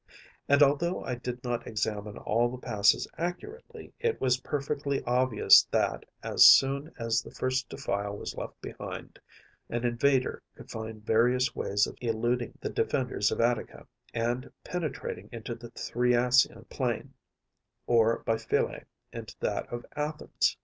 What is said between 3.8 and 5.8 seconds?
it was perfectly obvious